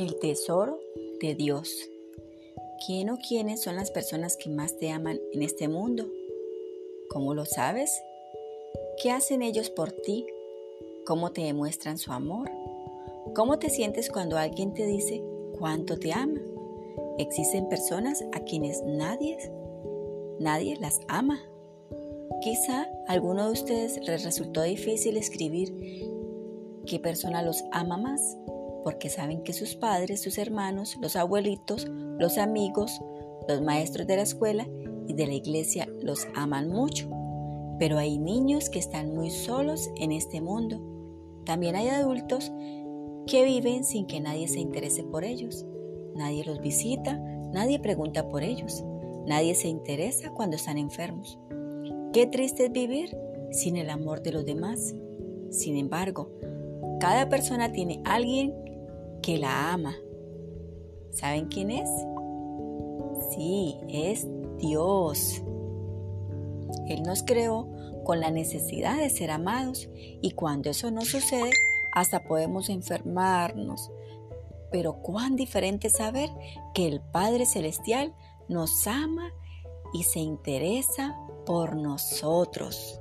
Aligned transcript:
El 0.00 0.16
tesoro 0.16 0.80
de 1.20 1.34
Dios. 1.34 1.70
¿Quién 2.86 3.10
o 3.10 3.18
quiénes 3.18 3.60
son 3.60 3.76
las 3.76 3.90
personas 3.90 4.38
que 4.38 4.48
más 4.48 4.78
te 4.78 4.88
aman 4.88 5.20
en 5.34 5.42
este 5.42 5.68
mundo? 5.68 6.08
¿Cómo 7.10 7.34
lo 7.34 7.44
sabes? 7.44 8.00
¿Qué 9.02 9.10
hacen 9.10 9.42
ellos 9.42 9.68
por 9.68 9.92
ti? 9.92 10.26
¿Cómo 11.04 11.32
te 11.32 11.42
demuestran 11.42 11.98
su 11.98 12.12
amor? 12.12 12.50
¿Cómo 13.34 13.58
te 13.58 13.68
sientes 13.68 14.08
cuando 14.10 14.38
alguien 14.38 14.72
te 14.72 14.86
dice 14.86 15.22
cuánto 15.58 15.98
te 15.98 16.14
ama? 16.14 16.40
Existen 17.18 17.68
personas 17.68 18.24
a 18.32 18.40
quienes 18.40 18.82
nadie, 18.82 19.36
nadie 20.38 20.78
las 20.80 20.98
ama. 21.08 21.42
Quizá 22.40 22.88
a 23.06 23.12
alguno 23.12 23.44
de 23.44 23.52
ustedes 23.52 24.00
les 24.08 24.24
resultó 24.24 24.62
difícil 24.62 25.18
escribir 25.18 25.74
qué 26.86 26.98
persona 26.98 27.42
los 27.42 27.62
ama 27.70 27.98
más 27.98 28.38
porque 28.82 29.08
saben 29.08 29.42
que 29.42 29.52
sus 29.52 29.74
padres, 29.74 30.22
sus 30.22 30.38
hermanos, 30.38 30.96
los 31.00 31.16
abuelitos, 31.16 31.86
los 32.18 32.38
amigos, 32.38 33.00
los 33.48 33.62
maestros 33.62 34.06
de 34.06 34.16
la 34.16 34.22
escuela 34.22 34.68
y 35.06 35.14
de 35.14 35.26
la 35.26 35.34
iglesia 35.34 35.88
los 36.00 36.26
aman 36.34 36.68
mucho. 36.68 37.08
Pero 37.78 37.98
hay 37.98 38.18
niños 38.18 38.70
que 38.70 38.78
están 38.78 39.14
muy 39.14 39.30
solos 39.30 39.90
en 39.96 40.12
este 40.12 40.40
mundo. 40.40 40.80
También 41.44 41.76
hay 41.76 41.88
adultos 41.88 42.52
que 43.26 43.44
viven 43.44 43.84
sin 43.84 44.06
que 44.06 44.20
nadie 44.20 44.48
se 44.48 44.60
interese 44.60 45.02
por 45.02 45.24
ellos. 45.24 45.64
Nadie 46.14 46.44
los 46.44 46.60
visita, 46.60 47.18
nadie 47.52 47.78
pregunta 47.78 48.28
por 48.28 48.42
ellos, 48.42 48.84
nadie 49.26 49.54
se 49.54 49.68
interesa 49.68 50.30
cuando 50.30 50.56
están 50.56 50.78
enfermos. 50.78 51.38
Qué 52.12 52.26
triste 52.26 52.66
es 52.66 52.72
vivir 52.72 53.16
sin 53.52 53.76
el 53.76 53.90
amor 53.90 54.22
de 54.22 54.32
los 54.32 54.44
demás. 54.44 54.94
Sin 55.50 55.76
embargo, 55.76 56.30
cada 57.00 57.28
persona 57.28 57.72
tiene 57.72 58.02
alguien 58.04 58.54
que 59.22 59.38
la 59.38 59.72
ama. 59.72 59.96
¿Saben 61.12 61.46
quién 61.46 61.70
es? 61.70 61.88
Sí, 63.30 63.76
es 63.88 64.26
Dios. 64.58 65.42
Él 66.88 67.02
nos 67.02 67.22
creó 67.22 67.68
con 68.04 68.20
la 68.20 68.30
necesidad 68.30 68.98
de 68.98 69.10
ser 69.10 69.30
amados 69.30 69.88
y 69.94 70.32
cuando 70.32 70.70
eso 70.70 70.90
no 70.90 71.02
sucede, 71.02 71.50
hasta 71.92 72.24
podemos 72.24 72.68
enfermarnos. 72.68 73.90
Pero 74.70 75.02
cuán 75.02 75.36
diferente 75.36 75.90
saber 75.90 76.30
que 76.74 76.86
el 76.86 77.00
Padre 77.00 77.46
Celestial 77.46 78.14
nos 78.48 78.86
ama 78.86 79.32
y 79.92 80.04
se 80.04 80.20
interesa 80.20 81.16
por 81.44 81.76
nosotros. 81.76 82.99